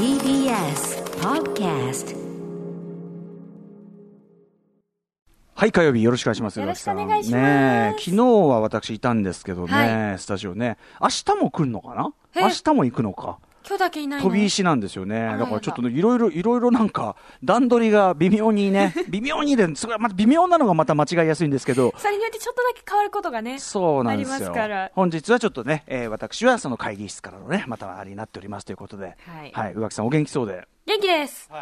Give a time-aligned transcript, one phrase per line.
[0.00, 2.16] TBS Podcast
[5.54, 6.58] はい、火曜日よろしくお願いします。
[6.58, 10.78] よろしくお願いしますねえ昨日は私いたんですけどね、はスタジオね。
[11.02, 12.14] 明日も来るのかな？
[12.34, 12.40] え？
[12.44, 13.40] 明日も行くのか？
[13.66, 14.26] 今日だけいないの？
[14.28, 15.18] 飛び石なんですよね。
[15.20, 24.34] らだからちょっとねいろいろ、いろいろなんか、段取りが微妙にね、 微妙にで、すごい、また微妙なのがまた間違いやすいんですけど、それによってちょっとだけ変わることがねそうなんですよ。
[24.34, 24.90] ありますから。
[24.94, 29.52] 本日はちょっとね、えー私はその会議室からのね、またありになっておりますということで、はい。
[29.52, 30.66] はい、宇垣さんお元気そうで。
[30.86, 31.48] 元気です。
[31.50, 31.60] は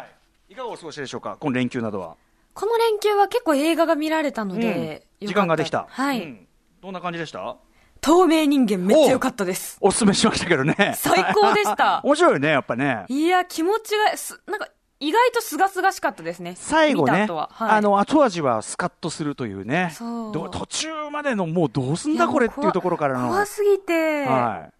[0.49, 0.53] い。
[0.53, 1.37] いかがお過ごしでしょうか？
[1.39, 2.15] この連休などは。
[2.53, 5.27] この連休は結構映画が見られたので、うん。
[5.27, 5.85] 時間ができた。
[5.89, 6.47] はい、うん。
[6.81, 7.57] どんな感じでした？
[8.01, 10.95] 透明人間めっちゃ良かったですおすすめしましたけどね。
[10.97, 13.05] 最高でした 面白いよね、やっぱね。
[13.09, 14.67] いや気持ちがすなんか
[14.99, 19.91] 意外とすがすがしかったですね最後ね、は、はい、あの、後味はスカッとするというね。
[19.93, 23.29] そうど途中までのもうどうすんだこれっていうところからの。
[23.29, 24.73] 怖すぎて、はい。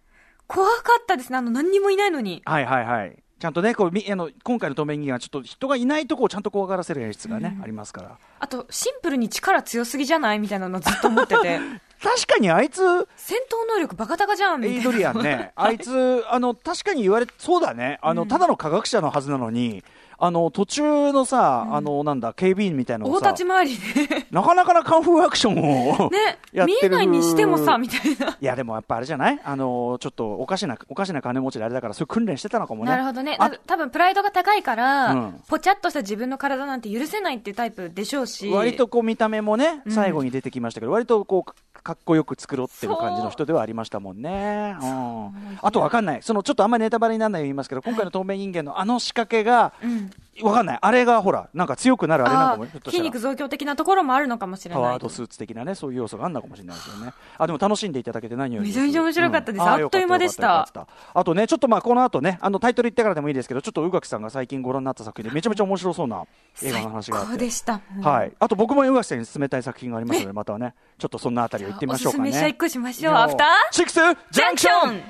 [0.46, 3.16] 怖かったですねあの何にもいないのにはいはいはい。
[3.38, 8.18] ちゃんとね、こうみあの今回の透明人間はちょっと人がいないとこをちゃんと怖がらせる演出がね、ありますから。
[8.38, 10.38] あとシンプルに力強すぎじゃない？
[10.38, 11.58] みたいなのずっと思ってて
[12.02, 12.80] 確かにあいつ、
[13.16, 19.84] 戦闘能力バカ高じゃんエイドリアンね、あいつ、あの、確かに言われ、そうだね、あの、ただの科学者のはずなのに、
[20.22, 29.40] あの、途中のさ、あの、なんだ、警備員みたいなの大をさ立ち回りでなかなかなカンフーアクションを、 ね見えないにしてもさみたいないや、でもやっぱあれじゃない？
[29.42, 32.90] あの、ちょっとおかしな、おかしな金持ちであれだから、そういう訓練してたのかもね。
[32.90, 33.38] なるほどね。
[33.66, 38.50] 多分プライドが高いから、うんぽちゃっとした自分の体なんて許せないっていうタイプでしょうし。
[38.50, 44.76] 割とこう見た目もね、うん最後に出てきましたけど、割とこう、かっこよく繕ってる感じの人ではありましたもんね。
[44.82, 45.58] うん。
[45.62, 46.22] あとわかんない。
[46.22, 50.09] そのちょっとあんまりネタバレにならないように言いますけど、今回の透明人間のあの仕掛けが、うん。
[50.42, 50.78] わかんない。
[50.80, 54.82] あれがほら、なんか強くなるあれなんかも筋肉増強的なところもあるのかもしれない。
[54.82, 57.12] パワードスーツ的なね、そういう要素があるのかもしれないですよね。
[57.38, 58.68] あ、でも楽しんでいただけて何より。
[58.68, 66.24] めちゃめちゃ面白かったですうんあっという間でしたよかったよかったよかったあとね、ちょっとまあこの後ね、あのタイトル言ってからでもいいですけど、ちょっと宇垣さんが最近ご覧になった作品でめちゃめちゃ面白そうな
[66.62, 67.38] 映画の話があ最って。
[67.38, 67.80] 高でした。
[67.96, 68.32] うんはい。
[68.38, 72.30] あと僕も宇垣さんに勧めたい作品がありますので、またはね、ちょっとそんなあたりを言ってみましょうかね。
[72.30, 73.14] おすすめ一個しましょう。
[73.14, 73.94] アフターシックス
[74.30, 75.02] ジャンクション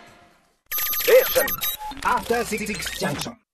[2.02, 2.66] After Six
[2.98, 3.49] Junction.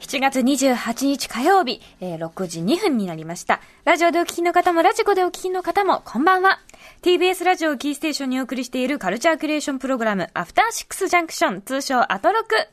[0.00, 3.60] 7月28日火曜日、えー6時2分になりました。
[3.84, 6.60] ラジオでお聞きの方も、ラジコでお聞きの方も、こんばんは。
[7.02, 12.68] TBS ラジオをキーステーションにお送りしているカルチャークリエーションプログラム、アフターシックスジャンクション、通称アトロク。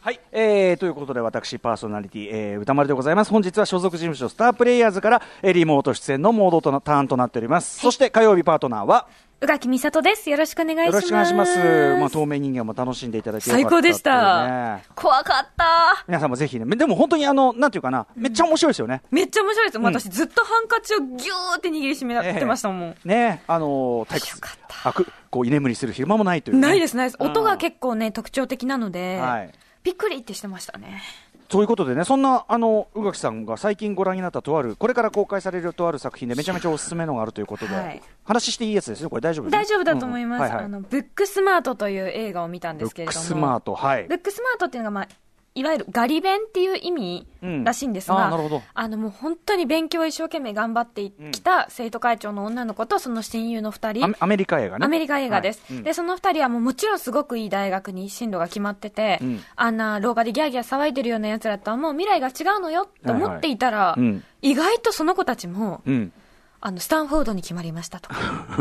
[0.00, 9.08] はい、えー、ということで私パーソナリティ、えー、歌丸でございます本日は所属事務所スタープレイヤーズから、えーリモート出演のモードとなターンとなっております、そして火曜日パートナーは
[9.40, 10.28] 宇垣美里です。
[10.30, 10.94] よろしくお願いします。
[10.94, 14.84] よろしくお願いしますまあ透明人間も楽しんでいただいてよかった最高でしたね。
[14.96, 16.04] 怖かった。
[16.08, 19.78] 皆さんもぜひねでも本当にあのなんていうかなめっちゃ面白いですよね、めっちゃ面白いです。
[19.78, 22.96] ん私ずっとハンカチをギューって握りしめてましたもん。
[23.04, 24.40] ねあの退屈
[24.82, 27.16] あくこう居眠りする暇もないという、ね、ないです、ないです。
[27.20, 29.52] 音うんが結構ね、特徴的なので、はい
[29.84, 31.00] びっくりってしてましたね。
[31.48, 40.40] ということでね、そんなあの宇垣さんが最近ご覧になったとある、これから公開されるとある作品で、めちゃめちゃおすすめのがあるということで、はい話していいやつですよ、これ大丈夫大丈夫だと思います。
[40.40, 43.24] うんうんはいはいあの、ブックスマートという映画を見たんでブックすけれども。
[43.24, 44.14] スマート、はいブ。
[44.14, 45.08] ックスマートっていうのが、まあ、
[45.58, 47.64] いわゆるガリ勉っていう意味うん。
[47.64, 48.62] らしいんですあが、ーなるほど。
[48.74, 54.04] あのもう本当に勉強を一生懸命頑張ってきた生徒会長の女の子とその親友の二人。
[54.04, 54.84] アメ、アメリカ映画ね。
[54.84, 55.84] アメリカ映画です、はいうん。
[55.84, 59.40] でその二人はもうもちろんすごくいい大学に進路が決まってて、うん。
[59.56, 64.00] あんな廊下でギャーギャー騒いでるようなやつらとはもう未来が違うのよと思っていたら、い。
[64.00, 64.24] うん。
[64.42, 66.12] 意外とその子たちもうん。
[66.60, 68.16] あのスタンフォードに決まりましたとか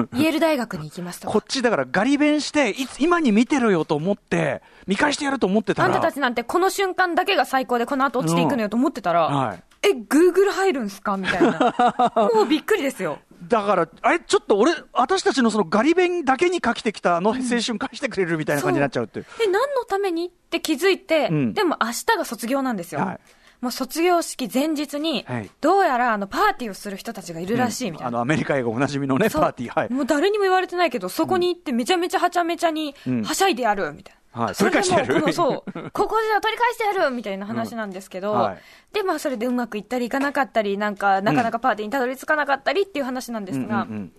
[0.13, 5.87] イェール大学に行きますとかこっちだからガリ弁して、いつ、今に見てろよと思って、見返してやると思ってたら。
[5.87, 9.63] あんたたちなんてこの瞬間だけが最高でこの後落ちていくのよと思ってたら、はい。
[9.83, 11.73] え、グーグル入るんすかみたいな。
[12.33, 13.19] もうびっくりですよ。
[13.47, 19.25] だから、あれ、ちょっと俺、私たちのそのガリ弁だけに書きてきたあの青春返してくれるみたいな感じになっちゃうっていう。
[19.41, 20.25] え、何のために？
[20.25, 23.01] って気づいて、うんでも明日が卒業なんですよ。
[23.01, 23.19] はい
[23.61, 25.51] もう卒業式前日に、はい。
[25.61, 28.07] どうやらあのパーティーをする人たちがいるらしいみたいな。
[28.09, 29.89] あの、アメリカ映画おなじみのね、パーティー、はい。
[29.91, 33.23] もう誰にも言われてないけど、そこに行ってめちゃめちゃはちゃめちゃにうん。
[33.23, 34.43] はしゃいでやるみたいな。
[34.45, 34.55] はい。
[34.55, 35.21] それでも取り返してやる。
[35.21, 38.39] このそう、 ここで取り返してやるみたいな話なんですけど、うん。
[38.39, 38.57] はい。
[38.93, 44.13] で、まあそれでうまくいったりいかなかったり、なんか、なかなかパーティーにたどり着かなかったりっていう話なんですが、うんうんうん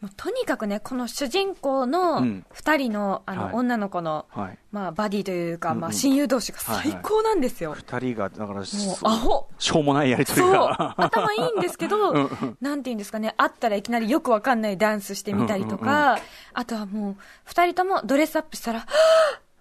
[0.00, 2.46] もうとにかくね、この主人公のうん。
[2.52, 3.54] 二人の,、あのはい。
[3.54, 4.58] 女の子の、はい。
[4.72, 5.80] まあ、バディというか、うんうん。
[5.82, 7.74] まあ、親友同士が最高なんですよ。
[7.74, 8.64] 二人が、だから、もう
[9.02, 9.48] アホ。
[9.58, 10.94] しょうもないやりとりが。
[10.96, 12.56] 頭いいんですけど、 うんうん。
[12.62, 16.18] なんていうんですかね、会ったらいきなりよくわかんないダンスしてみたりとか、
[16.54, 18.86] あとはもう、二人ともドレスアップしたら、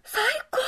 [0.06, 0.22] 最
[0.52, 0.60] 高。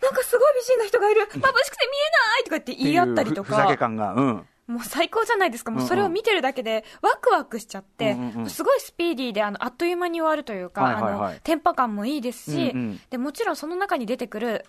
[0.00, 1.22] なんかすごい美人な人がいる。
[1.22, 4.12] 眩しくて見えないとか言って言い合ったりとっていうふふざけか、感が。
[4.14, 4.47] うん。
[4.68, 5.70] もう最高じゃないですか。
[5.70, 8.50] もうそれを見てるだけでワクワクしちゃって、うんうんうん。
[8.50, 11.12] すごいスピーディーで、あの、あっという間に終わるというか、はいはいはい。
[11.14, 13.00] あの、テンポ感もいいですし、うんうん。
[13.08, 14.66] で、もちろんその中に出てくる、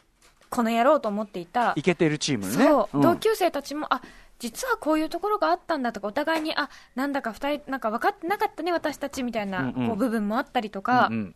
[0.49, 2.51] この野郎と思っていたいけてるチームね。
[2.51, 3.01] そう、ん。
[3.01, 4.01] 同級生たちもあ
[4.39, 11.35] 実はこういうところがあったんだとかお互いにあなんだか二人なんか分かってなかったね私たちみたいな、こう部分もあったりとか、うんうん。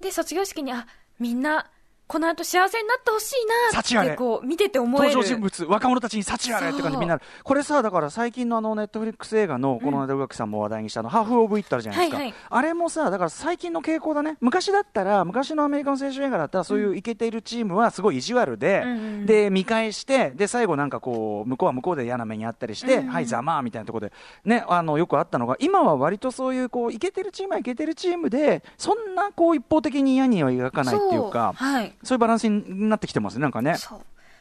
[0.00, 0.86] で卒業式にあ
[1.18, 1.70] みんな
[2.10, 5.14] この後幸せになってほしいなってこう見てて思える。
[5.14, 12.34] 登場人物、若者たちに幸あれって感じみんな、これさ、だから最近のあのネットフリックス映画の、この間、宇垣さんも話題にしたあの、ハーフ・オブ・イットあるじゃないですか、はいはい。
[12.50, 24.12] あれもさ、だから最近の傾向だね、昔だったら、昔のアメリカの青春映画だったら、そういうイケているチームはすごい意地悪で、うんうんで見返して、で最後、なんかこう、向こうは向こうで嫌な目にあったりして、うんうんはい、ざまあみたいなところで、
[24.44, 33.76] ね、あのよくあったのが、今は割とそういうこうイケてるチームはイケてるチームで、そんなこう一方的に嫌には描かないっていうか、はいそういうバランスになってきてますね、なんかね。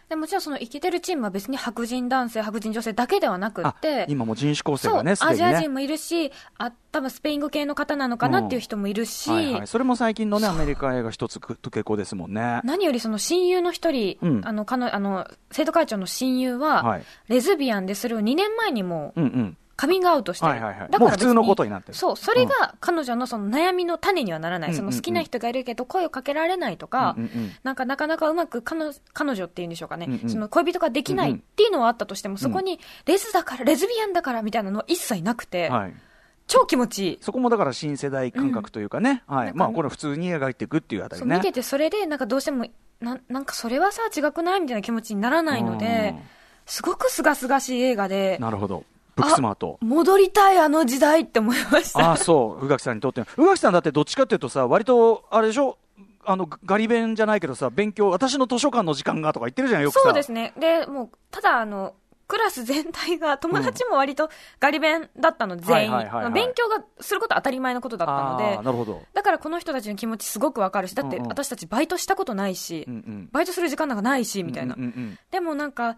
[0.10, 5.36] でもちろんそのイケてるチームは別に白人男性白人女性だけではなくって今も人種構成そう、がね、すでア。
[5.36, 12.60] ジア人もいるしあ多分スペイン語系の方なのかなっていう人もいるし、はいはい、それも最近のねアメリカ映画一つと傾向ですもんね。
[12.64, 19.58] 何よりその親友の一人、うんあの彼女あの生徒会長の親友は、はいレズビアンでそれを2年前にもうんうん。
[19.80, 20.90] カミングアウトしてる、はいはいはい。
[20.92, 21.98] だから普通のことになってる。
[21.98, 27.52] そうそれが彼女のその悩みの種にはならない、うんその好きな人がいるけど声をかけられないとか、うんうんうん。
[27.64, 30.30] なんかなかなかうまく彼女っていうんでしょうかね、うんうん。
[30.30, 35.94] その恋人ができないっていうのはあったとしても、そこにレズだからレズビアンだからみたいなのは一切なくて、はい。
[36.48, 37.18] 超気持ちいい。
[37.22, 39.24] そこもだから新世代感覚というかね、
[39.54, 41.38] まあこれ普通に描いていくっていうあたりね。
[41.38, 42.66] 見ててそれでなんかどうしても
[43.00, 46.24] ななんかそれはさ違くないみたいな気持ちにならないのでうん。
[46.66, 48.84] すごくすがすがしい映画でなるほど。
[49.20, 49.78] ブックスマート。
[49.82, 52.66] 戻りたいあの時代って思いましたああ、そう。
[52.66, 53.28] 宇垣さんにとっての。
[53.38, 55.78] 宇垣さんだってどっちかっていうとさ、割と、あれでしょ？
[56.26, 60.02] あの、ガリ弁じゃないけどさ、勉強、私の図書館の時間がとか言ってるじゃん、よくさ。
[60.02, 61.96] そうですねでもうただあの
[62.28, 64.30] クラス全体が友達も割と
[64.60, 65.92] ガリ弁だったので、全員、
[66.32, 69.02] 勉強がすることは当たり前のことだったのでなるほど。
[69.16, 73.30] だからこの人たちの気持ちすごくわかるしだって私たちバイトしたことないし、うんうん。
[73.32, 74.76] バイトする時間なんかないしみたいな、
[75.32, 75.98] でもなんか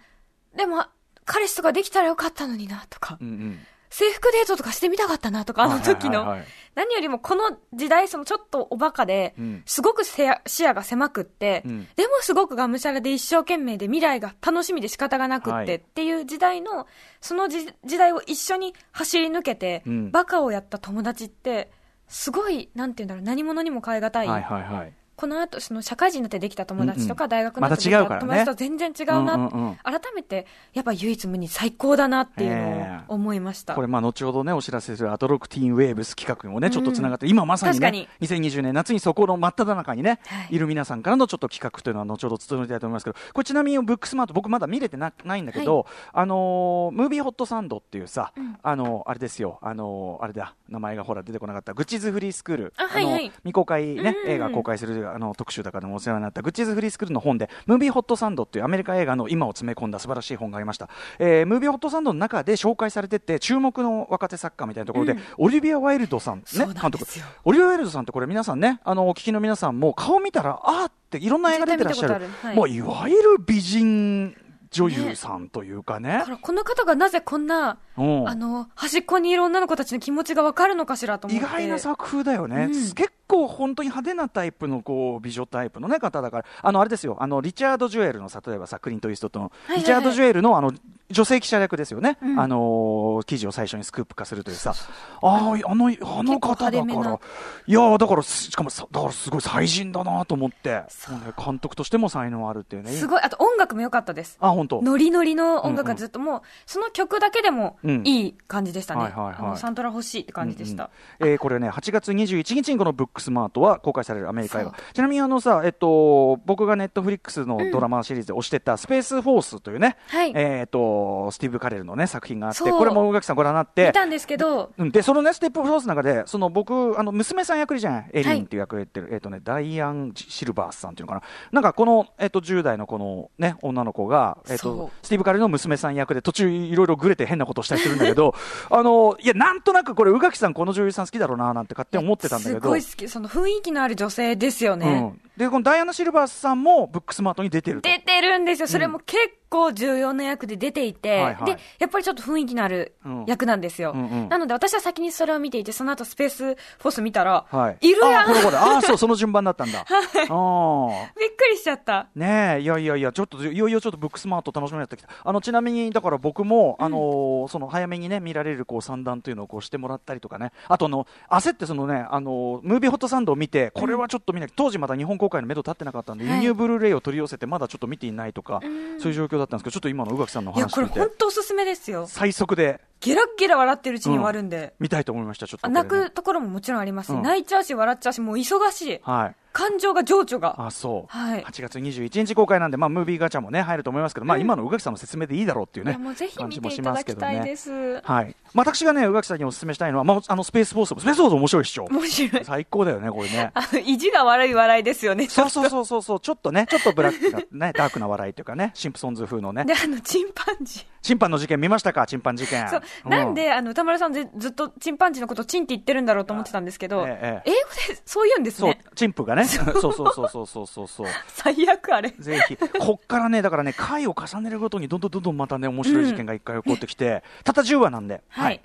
[0.56, 0.86] でも
[1.26, 3.28] 彼氏とかできたらよかったのになとか、うん。
[3.28, 3.60] うんうん。
[3.90, 6.20] 制服デートとかしてみたかったなとか、あの時の。
[6.22, 16.88] はいはいはい何よりもこの時代、そのちょっとおバカでうん、すごく視野視野が狭くって、うんでもすごくがむしゃらで一生懸命で未来が楽しみで仕方がなくって、はいっていう時代の、
[17.20, 21.72] その時時代を一緒に走り抜けて、うんバカをやった友達って、
[22.08, 24.28] すごい、なんて言うんだろう、何者にも代え難い。
[24.28, 24.94] はいはいはい。
[25.22, 28.22] この後、その社会人になってできた友達とか、大学になってできたまた違うからね。
[28.22, 33.76] 友達とは全然違うな、改めて、やっぱ唯一無二最高だなっていうのええを思いました。
[33.76, 40.56] これ、まあ、後ほどね、お知らせするアトロクティーンウェーブス企画にもね、ちょっとつながって、今まさにね確かに、2020年夏にそこの真っ只中にね、はい。
[40.56, 48.58] いる皆さんからのちょっと企画というのは、後ほど伝えたいと思いますけど、これちなみにブックスマート、僕まだ見れてなないんだけど、あのームービーホットサンドっていうさ、うん。
[48.64, 60.90] あのーあれですよ、あのーあれだ、名前がほら出てこなかった、グッチーズフリースクール、あの未公開ね、映画公開するあの特集だからでもお世話になった、グッチーズフリースクールの本で、ムービーホットサンドっていうアメリカ映画の今を詰め込んだ素晴らしい本がありました。
[61.20, 67.06] えームービーホットサンドの中で紹介されてて、注目の若手作家みたいなところで、うんオリビア・ワイルドさん、ね、監督。
[67.44, 72.20] オリビア・ワイルドさんってこれ皆さんね、あの、お聞きの皆さんも顔見たら、あーっていろんな映画出てらっしゃる。
[72.20, 74.36] るはいもういわゆる美人
[74.72, 76.20] 女優さんというかね。
[76.20, 76.26] だ。
[76.26, 78.30] からこの方がなぜこんな、うん。
[78.30, 81.46] あの、端っこにいる女の子たちの気持ちがわかるのかしらと思って。
[81.46, 82.72] 意外な作風だよね、うん。
[82.94, 89.78] 結構本当に派手なタイプのこう美女タイプの、ね、方だから、あのあれですよ、あのリチャード・ジュエルの、例えばさ、クリント・イーストウッドの、いはいはい。
[89.80, 90.72] リチャード・ジュエルのあの
[91.12, 92.40] 女性記者役ですよね、うん。
[92.40, 94.74] あの記事を最初にスクープ化するというさ、
[95.22, 97.20] ああ、あのあの方だから、
[97.68, 101.16] いやーだから、しかもさ、だからすごい才人だなと思って、そう。
[101.16, 102.92] ね監督としても才能あるっていうね。
[102.92, 104.38] すごい、あと音楽も良かったです。
[104.40, 104.82] あ、本当。
[104.82, 108.02] ノリノリの音楽がずっともう、その曲だけでもうん。
[108.06, 109.02] いい感じでしたね。
[109.04, 109.58] はいはいはい。
[109.58, 110.86] サントラ欲しいって感じでした。
[111.20, 114.74] うえーこれね、8月21日にこのブックスマートは公開されるアメリカ映画。
[114.94, 120.32] ちなみにあのさ、えっと、僕がネットフリックスのドラマシリーズで推してたスペースフォースというね、はい。
[120.36, 121.01] えっと、
[121.32, 131.24] スティーブ・カレルのね、作品があって、これも宇垣さんご覧になって見、たんですけど、うん、で、そのね、ステップフォースの中で、その僕、あの、娘さん役じゃん、エリンっていう役をやってる、えっ、とね、ダイアン・シルバースさんっていうのかな。
[131.52, 138.36] なんか、この、えっ、と、10代のこのね、女の子が、えっ、そうと、スティーブ・カレルの娘さん役で、途中いろいろぐれて変なことしたりするんだけど、
[138.70, 142.62] あの、いや、なんとなくこれ、宇垣さんこの女優さん好きだろうな、なんて勝手に思ってたんだけど。
[142.62, 143.08] すごい好き。
[143.08, 145.12] その雰囲気のある女性ですよね。
[145.14, 145.31] うん。
[145.38, 147.90] で、このダイアナ・シルバースさんも、ブックスマートに出てると。
[147.90, 148.68] 出てるんですよ。
[148.68, 149.18] それも結
[149.50, 153.92] 構重要な役で出ていて、はいはいで、やっぱりちょっと雰囲気のあるうん役なんですよ。
[153.94, 157.78] うんうんなので私は先にそれを見ていて、その後スペースフォース見たら、はい。
[157.90, 158.58] いるやんあ、これこれ。
[158.58, 159.80] あ、そう、その順番だったんだ。
[159.84, 161.12] ああ。
[161.20, 162.08] びっくりしちゃった。
[162.16, 165.10] ねえ、いやいやいや、ちょっと、いよいよちょっとブックスマート楽しみになってきた。
[165.24, 170.52] あの、ちなみに、だから僕も、あのーその、早めにね、見られる、こう、三段というのをこうしてもらったりとかね。
[170.70, 176.36] あと、あの、焦って、そのね、あのームービーホットサンドを見て、これはちょっと見なきゃ、当時まだ日本公開の目処立ってなかったんで、はい。
[176.38, 179.00] 輸入ブルーレイを取り寄せてまだちょっと見ていないとか、うん。
[179.00, 182.08] そういう状況だったんですけどちょっと今の宇垣さんのいや、これ話聞いて本当おすすめですよ。
[182.08, 182.82] 最速で。
[183.02, 184.74] ゲラッゲラ笑ってるうちに終わるんで。
[184.80, 189.00] 見たいと思いましたちょっと泣くところももちろんあります泣いちゃうし、笑っちゃうし、もう忙しい。
[189.04, 190.56] はい感情が情緒が。
[190.66, 191.44] あそう、はい。
[191.44, 194.42] 8月21日公開なんで、まあ、ムービーガチャもね入ると思いますけど、まあ、うん。
[194.42, 198.02] 今の宇垣さんの説明でいいだろうっていうねぜひ見ていただきたいです。
[198.02, 201.86] はい、私がね宇垣さんにお勧めしたいのは、まあ、あのスペースフォーススペースフォース面白いっしょ。
[201.86, 202.46] 面白い。
[202.46, 203.52] 最高だよねこれね。
[203.86, 205.28] 意地が悪い笑いですよね。
[205.28, 209.66] そうそうそうそうそうちょっとねちょっとブラックなね ダークな笑いというかねシンプソンズ風のね。
[209.66, 210.86] で、あの、チンパンジー。
[211.02, 212.06] チンパンの事件見ましたか？
[212.06, 212.68] チンパン事件。
[212.70, 217.58] そう、なんで、あの、歌丸さんずずっとチンパンジーのことをチンって言ってるんだろうと思ってたんですけど、ええ英語
[217.96, 218.80] でそう言うんですそうね。
[218.96, 219.48] チンプがね。
[219.48, 219.82] そう。
[219.82, 221.08] そうそうそうそうそうそう。
[221.28, 222.10] 最悪あれ。
[222.12, 228.62] ぜひ、こっからね、だからね、回を重ねるごとに、どんどんどんどんまたね、面白い事件が一回起こってきて、たった10話なんで、はい。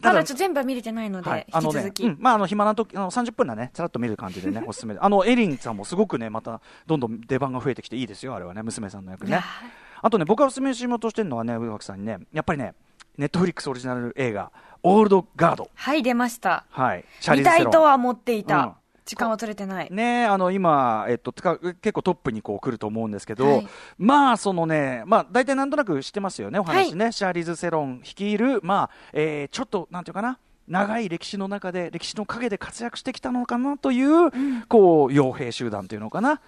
[0.00, 1.92] ただまだちょっと全部は見れてないので、はい、あのね。
[2.00, 4.94] うん、まあ、あの暇な時、あの30分だね、さらっと見る感じでね、おすすめ。
[4.94, 9.40] で、 あのエリンさんもすごくね、またどんどん出番が増えてきていいですよ、あれはね、娘さんの役ね。
[10.00, 12.74] あとね、僕がおすすめしようとしてるのはね、上垣さんにね、やっぱりね、
[13.18, 14.52] ネットフリックスオリジナル映画、
[14.84, 16.64] オールドガード、はい、出ました。
[16.70, 17.04] はい、
[17.36, 18.58] 見たいとは思っていた。
[18.58, 18.72] うん
[19.12, 19.88] 時間は取れてない。
[19.90, 34.30] ねあの今、えっと、結構トップにこう来ると思うんですけど、はいまあ、そのね、まあ、大体なんとなく知ってますよね、お話ね、シャーリーズ・セロン率いる、まあえーちょっとなんていうかな、長い歴史の中で、歴史の陰で活躍してきたのかなという、
[34.68, 36.40] こう傭兵集団というのかな。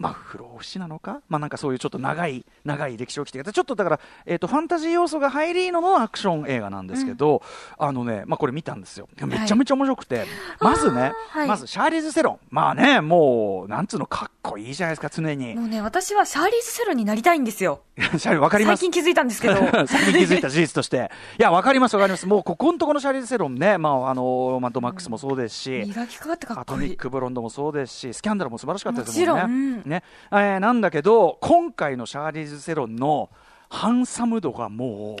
[0.00, 7.42] まあ、不老不死なのか、まあ、なんかそういうちょっと長い、長い歴史を生きてきた、ちょっとだから、えっ、と、ファンタジー要素が入りののアクション映画なんですけど、
[7.76, 9.10] あのね、まあ、これ見たんですよ。
[9.26, 10.24] めちゃめちゃ面白くて、
[10.58, 12.38] まずね、はいまずシャーリーズ・セロン。
[12.48, 15.54] まあね、もう、なんつうの、かっこいいじゃないですか、常に。
[15.54, 17.80] もうね、私はシャーリーズ・セロンになりたいんですよ。
[17.98, 18.80] シャーリーわかります。
[18.80, 19.56] 最近気づいたんですけど。
[19.86, 21.10] 最近気づいた事実として。
[21.38, 22.26] いや、わかります、わかります。
[22.26, 26.80] もう、ここのところのシャーリーズ・セロンね、まあ、あの、マッドマックスもそうですし、磨き変わってかアっこいい。
[26.80, 29.32] トミック・ブロンドもそうですし、スキャンダルも素晴らしかったですもんね。
[29.32, 33.30] もちろんうんねえーなんだけど、今回のシャーリーズ・セロンの
[33.68, 35.16] ハンサム度がも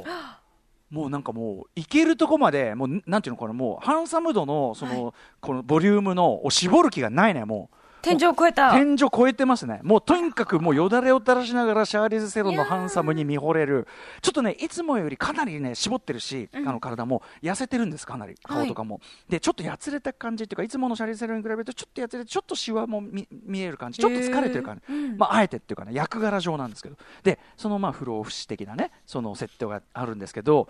[0.90, 7.76] う、もうなんかもう、いけるとこまで、もう、なんていうのかな、もう、ハンサム度の、その、このボリュームの、を絞る気がないね、もう。
[8.02, 8.72] 天井を超えた。
[8.72, 9.80] 天井超えてますね。
[9.82, 13.86] もうとにかくもうよだれを垂らしながらシャーリーズ・セロンのハンサムに見惚れる。
[14.22, 18.34] ちょっとね、いつもよりかなりね、絞ってるし、あの体も痩せてるんです、かなり。
[18.42, 19.00] 顔とかも。
[19.28, 24.00] で、ちょっとやつれた感じっていうか、いつものシャーリーズ・セロンに比べるとちょっとやつれて、ちょっとシワも見見える感じ。
[24.00, 24.94] ちょっと疲れてる感じ。
[25.16, 26.96] まあ、あえてっていうかね、役柄上なんですけど。
[27.22, 30.68] で、そのまあ、不老不死的なね、その設定があるんですけど、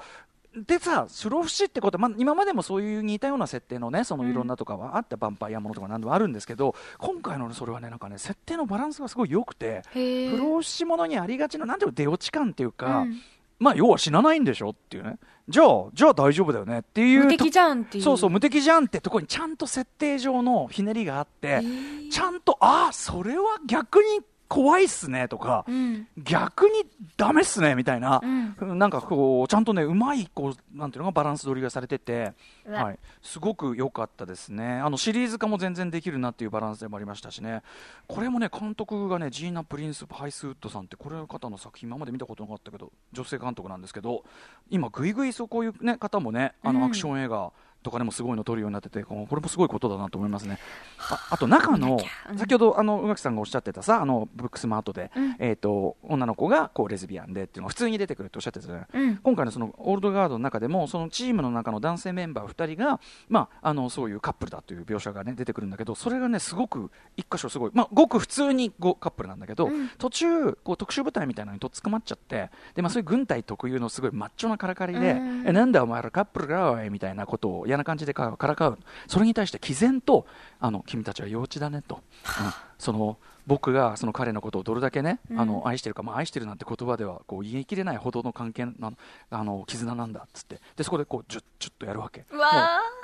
[0.57, 13.21] でさ、不老不死ってことは、まあ、今までもそういう似たような設定のね、そのいろんなとかはあって、ヴァンパイアものとか何でもあるんですけど、今回のねそれはね、なんかね、設定のバランスがすごい良くて、不老不死ものにありがちな、なんていうの、出落ち感っていうか、うん
[13.61, 17.27] まあ、要は死なないんでしょっていうね、じゃあ、じゃあ大丈夫だよねっていうと。
[17.27, 18.05] 無敵じゃんっていう。
[18.05, 26.09] そうそう、無敵じゃんってところにちゃんと設定上のひねりがあって、ーちゃんと、ああ、それは逆に怖いっすねとか、うん。
[26.19, 26.85] 逆に
[27.17, 28.21] ダメっすねみたいな、
[28.61, 32.33] うなんかこうちゃんとねうまいこうなんていうのがバランス取りがされてて、
[32.69, 34.81] はい、すごく良かったですね。
[34.81, 37.63] あのシリーズ化も全然できるなっていうバランスでもありましたしね。
[38.09, 44.25] これもね監督がねジーナ・プリンス・バイスウッドさんってこれの方の作品今まで見たことなかったけど女性監督なんですけど
[44.69, 46.81] 今ぐいぐいそうこういう、ね、方もねあうん。
[46.81, 50.59] のアクション映画、とかでもすごいの撮るようになってて、これもすごいことだなと思いますね。
[50.99, 51.99] ああと中の
[52.37, 58.87] 先ほどあの宇垣さんがおっしゃってたさあのブックスマートで、うんえっ、と女の子がこうレズビアンでっていうのが普通に出てくるっておっしゃってたじゃない。
[58.93, 59.17] うん。
[59.17, 78.79] 今回のそのオールドガードの中でもそのチームの中の男性メンバー2人が、まあ、あのそういうカップルだという描写が、ね、出てくるんだけどそれがねすごく一箇所すごい、まあ、ごく普通にごカップルなんだけど、うん途中こう特殊部隊みたいなのにとっ捕まっちゃってで、まあ、そういう軍隊特有のすごいマッチョなからかりで、うんえなんだお前らカップルがおいみたいなことを嫌な感じでかからかう。
[79.07, 80.27] それに対して毅然と
[80.59, 82.53] あの君たちは幼稚だねと、うん。
[82.79, 85.41] その僕がその彼のことをどれだけね、うん。
[85.41, 88.93] あの愛してるか、まあ、愛してるなんて言葉ではこう言い切れないほどの関係な
[89.31, 90.61] あの絆なんだっつって。
[90.77, 92.25] でそこでこうジュッジュッとやるわけ。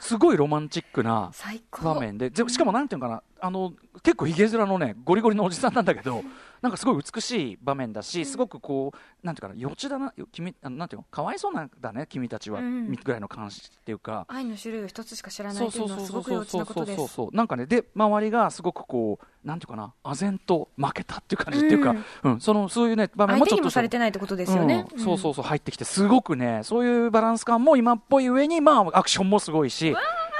[0.01, 1.31] すごいロマンチックな。
[1.83, 2.31] 場面で。
[2.31, 6.23] でしかもなんていうのかなあの結構ひげ面のねゴリゴリのおじさんなんだけど
[6.63, 14.27] なんかすごい美しい場面だしすごくこうなんていうかな幼稚だなよ君あのなんていうのかわいそうなんだね君たちは、ぐらいの感じっていうか。
[14.29, 16.59] 愛の種類を一つしか知らないそうそううのはすごく幼そうそうそう。
[16.59, 16.97] 稚なことです。
[16.97, 22.41] そうそうなんかねで周りがすごくこうなんていうかな唖然と負けたっていう感じっていうか、うん。
[22.41, 24.87] そのそういうね場面もちょっともされてないってことですよね。
[24.93, 25.01] うん。
[25.01, 29.95] そうそうそう入ってきてすごくねそういうバランス感も今っぽい上にまあアクションもすごいし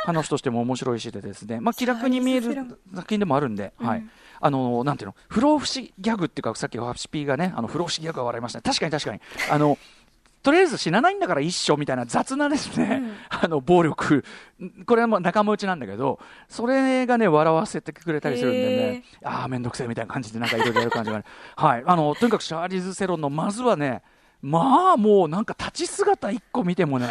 [0.05, 1.61] 話としても面白いしでですね。
[1.61, 2.55] まあ気楽に見える
[2.95, 3.99] 作品でもあるんで、はい。
[3.99, 8.63] うんあのなんていうの不老不死ギャグっていうかさっきハッピーがねあの不老不死ギャグが笑いましたね。
[8.63, 9.21] 確かに確かに。
[9.51, 9.79] あの
[10.43, 14.25] とりあえず死なないんだから一生みたいな雑なですね、あの暴力。
[14.87, 21.25] これはもう仲間内なんだけどそれがね笑わせてくれたりするんでねああ面倒くせえみたいな感じでなんかいろいろやる感じがね。
[21.57, 21.83] はい。
[21.85, 24.03] あのとにかくシャーリーズ・セロンのまずはね
[24.41, 27.09] まあもうなんか立ち姿一個見てもね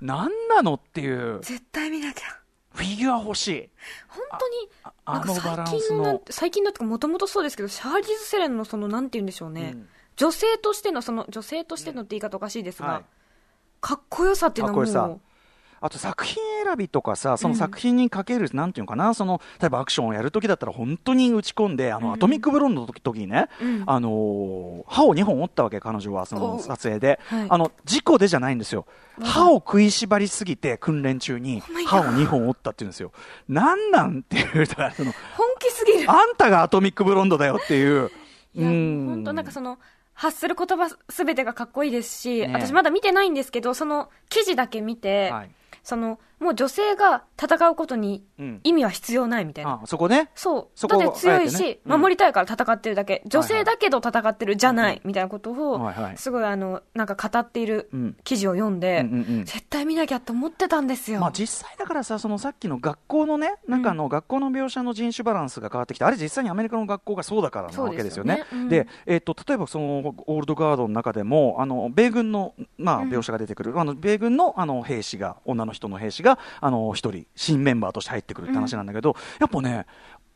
[0.00, 1.40] 何なのっていう。
[1.42, 2.39] 絶対見なきゃ
[2.80, 3.68] フィギュア欲しい。
[4.08, 4.68] 本当に
[5.04, 9.88] あのバランス最近のの最近だってもともとそうですけどシャーリーズ・セレンのそのなんて言うんでしょうね、うん。
[10.16, 13.04] 女性としてのその女性としてのって言い方おかしいですが、はい。
[13.80, 15.20] かっこよさっていうのはもう
[15.82, 22.12] あと作品選びとかさ、その作品にかける、なんていうのかな、その例えばアクションをやるときだったら、本当に打ち込んで、あの、うん。
[22.14, 23.84] アトミックブロンドの時時にね、うん。
[23.86, 27.46] あのー歯を2本折ったわけ、彼女は、そのお撮影で、はい。
[27.48, 28.86] あの事故でじゃないんですよ、
[29.22, 33.12] 歯を食いしばりすぎて、訓練中に Oh 歯を2本折ったっていうんですよ、
[33.48, 36.10] なんなんっていう、だからその本気すぎる。
[36.10, 38.10] あんたがアトミックブロンドだよっていう。
[38.54, 39.06] いやうん。
[39.06, 39.78] 本当なんかその
[40.14, 45.50] 発する言葉すべてがかっこいいですし、ね私まだ見てないんですけどその記事だけ見て、はい
[45.82, 48.60] そのもう女性が戦うことにうん。
[48.64, 50.68] 意味は必要ないみたいな、あそこね、そう。
[50.74, 51.78] そこをだって強いし、ね。
[51.84, 52.00] うん。
[52.00, 53.22] 守りたいから戦ってるだけ。
[53.26, 58.16] 女性だけど戦ってるじゃない、みたいなことを、すごいあのなんか語っているうん。
[58.24, 59.44] 記事を読んで、うんうんうん。
[59.44, 68.44] 絶対見なきゃと思ってたんですよ、まあ、実際だからさ、そのさっきの学校のね、なんかあの学校の描写の人種バランスが変わってきて、あれ、実際にアメリカの学校がそうだからなわけですよね。
[68.50, 73.10] そうでえっと例えばそのオールドガードの中でも、あの米軍の、まあ、うん。
[73.10, 79.86] 描写が出てくる、あの米軍のあの兵士が、女の人の兵士があの一人、新メンバーとして入ってくるって話なんだけど、やっぱね、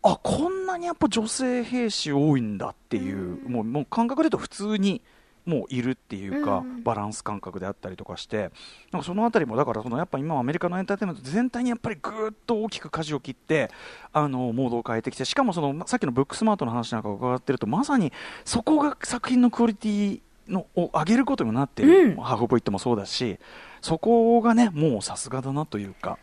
[0.02, 5.02] あこんなにやっぱ女性兵士多いんだっていう、もうもう感覚で言うと普通に。
[5.46, 8.50] もういるっていうか、うんバランス感覚であったりとかして、
[8.92, 13.70] なんかそのあたりも、だからそのやっぱ今、アメリカのエンターテインメント全体にやっぱりぐーっと大きく舵を切って、
[14.12, 18.12] あのモードを変えてきて、しかもそのさっきのブックスマートの話なんかを伺ってると、まさに
[18.44, 22.16] そこが作品のクオリティのを上げることにもなっている、うん。
[22.16, 23.38] ハーフ・オブ・イットもそうだし、
[23.80, 26.18] そこがね、もうさすがだなというか。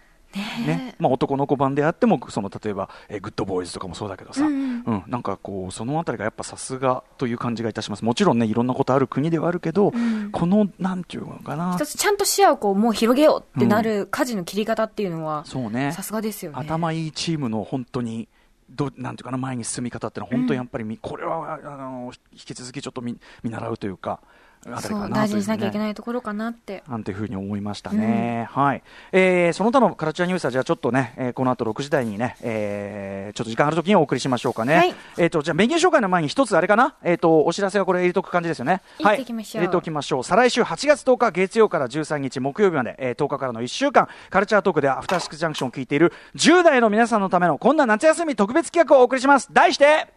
[0.65, 4.77] ねまあ、男の子版であってもその例えば、えーグッドボーイズとかもそうだけどさ、ううん。
[4.79, 8.05] んなんかこうそのあたりがやっぱさすがという感じがいたします。
[8.05, 10.31] もちろんねいろんなことある国ではあるけど、ん。
[10.31, 11.75] このなんていうのかな。
[11.75, 15.91] 一つちゃんと視野をこうもう広げようってなる舵の切り方っていうのは、そうね。
[15.91, 16.57] さすがですよね。
[16.59, 18.29] 頭いいチームの本当に
[18.71, 24.19] どなんていうかな前に進み方ってのは本当にやっぱりみ、これはあの引き続きちょっと見見習うというか。
[24.63, 26.83] そう大事にしなきゃいけいないところかなって。
[26.87, 28.83] なんていうふうに思いましたね、はい。
[29.11, 34.95] えーその他のカルチャーニュースはじゃあちょっとね、えーこの後6時台にね、えーちょっと時間あるときにお送りしましょうかね、はい。
[35.17, 38.81] えー、とじゃあメニュー紹介の前に一つあれかな、えー、とお知らせはこれ入れとく感じですよね。
[38.99, 39.61] 入れておきましょう。
[39.61, 40.23] はい、入れておきましょう。
[40.23, 50.07] 再来週8月10日月曜から13日木曜日まで、えー10日からの1週間カルチャートークでアフターシックスジャンクションを聞いている10代の皆さんのためのこんな夏休み特別企画をお送りします題して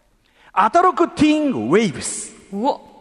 [0.53, 2.94] アトロクティーングウェイブスうお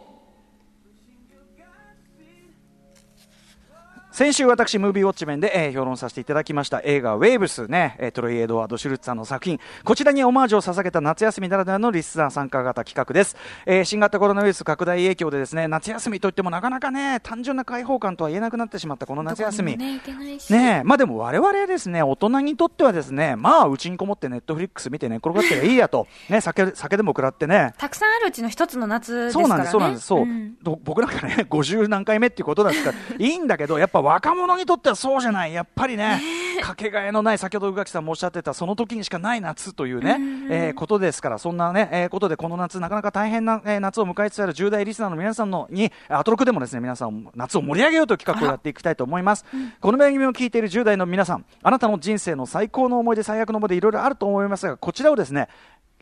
[4.14, 6.81] 先週私ムービーウォッチメンで、えー評論させていただきました。
[6.85, 7.66] 映画ウェーブス。
[7.66, 9.59] ね、えートロイ・エドワード・シュルツさんの作品。
[9.83, 13.35] こちらにオマージュを捧げた夏休みならではのリスナー参加型企画です、
[13.66, 19.77] えー新型コロナウイルス拡大影響でですね夏休みといってもなかなかね単純な開放感とは言えなくなってしまったこの夏休み。
[19.77, 20.00] ね
[20.48, 20.83] ねえ。
[20.85, 26.07] まあでも我々ですね大人にとってはですねまあうちにこもってネットフリックス見て寝転がってりゃいいやと。
[26.31, 27.74] ね酒酒でも食らってね。
[27.79, 30.55] たくさんあるうちの一つの夏ですそうなんです、からねそうなんです、そう、ん。
[30.62, 36.20] ど僕なんかね、50何回目っていうことだったらいいんだけど、やっぱ若者にとってはそうじゃない、やっぱりね、
[36.62, 40.18] かけがえのない、先ほど宇垣さんもおっしゃってた、その時にしかない夏というね、
[40.50, 49.44] えーことですから、そんなね、えーことで、この夏、なかなか大変な、えー夏を迎えつつある10代リスナーの皆さんのに、アトロクでもですね、皆さん、夏を盛り上げようという企画をやっていきたいと思います。
[49.80, 55.48] この番組を聞いている10代の皆さん、あなたの人生の最高の思い出、最悪の思い出、いろいろあると思いますが、こちらをですね、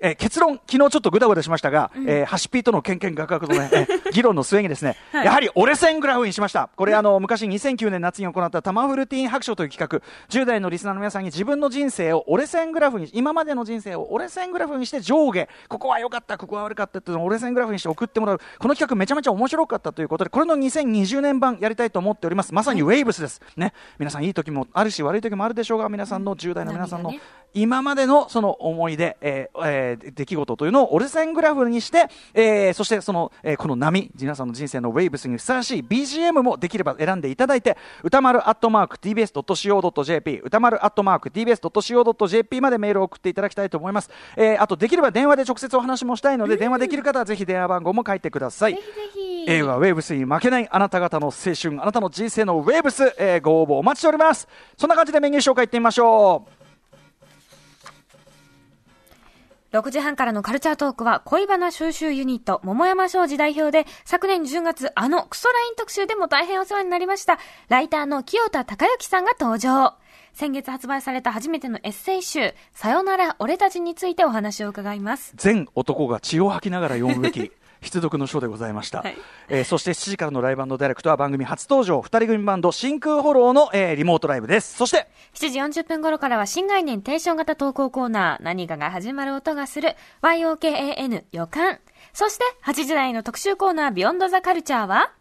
[0.00, 6.68] えー結論、昨日ちょっとぐだぐだしましたが、えーハシピーとのけんけんがくがくのね、えー 議論の末にですね、はいやはり折れ線グラフにしました。
[6.76, 18.40] これ、あの、昔2009年夏に行ったタマフルティーン白書という企画、10代のリスナーの皆さんに自分の人生を折れ線グラフに、今までの人生を折れ線グラフにして上下、ここは良かった、ここは悪かったっていうのを折れ線グラフにして送ってもらう。
[18.58, 22.52] この企画めちゃめちゃ面白かったということで、これの2020年版やりたいと思っております。
[22.52, 23.40] まさにウェイブスです。
[23.56, 23.72] ね。
[23.98, 27.12] 皆さんいい時もあるし、悪い時もあるでしょうが、皆さんの10代の皆さんの
[27.54, 29.81] 今までのその思い出、えーえー
[30.14, 44.10] 出来事というのを折れ線グラフにして、えーそしてその、えーこの波、皆さんの人生のウェイブスにふさわしい BGM もできれば選んでいただいて、歌丸アットマーク TBS.CO.JP、歌丸アットマーク TBS.CO.JP までメールを送っていただきたいと思います。
[44.36, 48.78] えーあと、できれば電話で直接お話もしたいので、電話できる方はぜひ電話番号も書いてください。
[49.46, 54.46] 映画ウェーブスに負けないあなた方の青春、あなたの人生のウェーブス、えーご応募お待ちしております。
[54.76, 56.61] そんな感じでメニュー紹介いってみましょう。
[59.72, 69.94] 6時半からのカルチャートークは恋バナ収集ユニット桃山商事代表で昨年10月あのクソライン特集でも大変お世話になりましたライターの清田隆之さんが登場。
[70.34, 75.32] 先月発売された初めてのエッセイ集さよなら俺たちについてお話を伺います。
[75.36, 77.52] 全男が血を吐きながら読むべき
[77.82, 79.16] 必読の書でございました、はい。
[79.48, 82.00] えーそして7時からのライブダイレクトは番組初登場。
[82.00, 84.76] 2人組バンド真空フォローの、えーリモートライブです。
[84.76, 91.80] そして7時40分頃からは新概念テンション型投稿コーナー何かが始まる音がする YOKAN 予感。
[92.12, 95.12] そして8時台の特集コーナービヨンドザカルチャーは？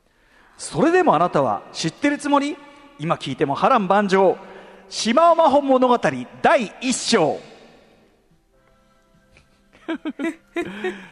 [0.58, 2.58] それでもあなたは知ってるつもり？
[3.00, 4.38] 今聞いても波乱万丈。
[4.90, 6.00] 島尾真帆物語
[6.42, 7.40] 第一章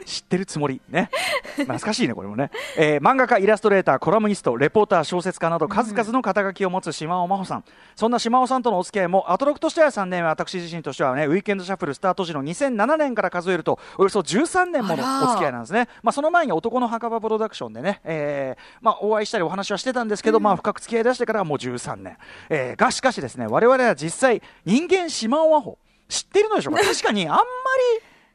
[0.06, 1.10] 知ってるつもりね。
[1.56, 7.64] 懐かしいねこれもね、えー漫画家イラストレーターコラムニストレポーター小説家など数々の肩書きを持つ島尾真帆さん。
[7.96, 22.18] そんな島尾さんとのお付き合いもアトロクとしては3年私自身としてはねウィークエンドシャッフルスタート時の2007年から数えるとおよそ13年ものお付き合いなんですね、まあ、その前に男の墓場プロダクションでね、えーまあ、お会いしたりお話はしてたんですけど、まあ、深く付き合い出してからはもう13年、
[22.50, 26.82] えーがしかしですね我々は実際人間島尾真帆知ってるのでしょうか？
[26.82, 27.44] 確かにあんまり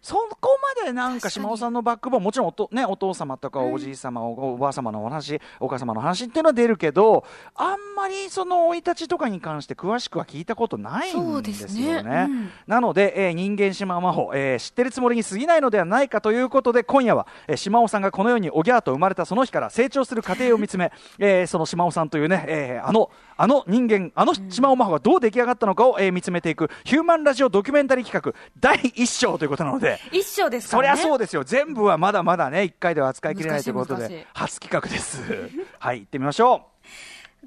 [0.05, 12.27] そこまでなんか島尾さんのバックボーンもちろんおと、ね、お父様とかおじい様、おおばあ様のお話お母様の話っていうのは出るけどあんまりその生い立ちとかに関して詳しくは聞いたことないんですよそうですね。
[12.29, 12.51] うん。
[12.67, 29.94] なので、えー人間島真帆、えー知ってるつもりに過ぎないのではないかということで今夜は、えー島尾さんがこの世におぎゃーと生まれたその日から成長する過程を見つめ、 えーその島尾さんというね、えーあのあの人間あの島尾真帆がどう出来上がったのかを、えー見つめていくヒューマンラジオドキュメンタリー企画第一章ということなので。
[30.13, 31.01] 一章ですかそりらね。
[31.01, 31.45] ゃそうですよ。
[31.45, 35.23] 全部はまだまだね、1回では扱いきれないということで、初企画です。
[35.79, 36.67] はい、行ってみましょ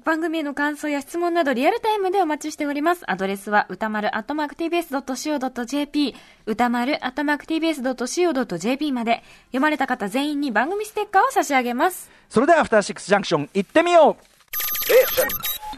[0.04, 3.02] 番組への感想や質問などリアルタイムでお待ちしております。
[3.10, 6.14] アドレスは歌丸 @tbs.co.jp
[6.46, 12.10] 歌丸 @tbs.co.jp まで読まれた方全員に番組ステッカーを差し上げます。
[12.30, 12.32] う。
[12.32, 14.16] それでは、アフターシックスジャンクション行ってみよう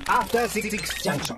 [0.07, 0.71] After Six
[1.03, 1.37] Junction.